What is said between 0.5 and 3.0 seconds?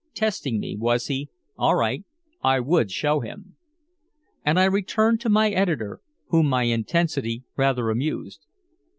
me, was he? All right, I would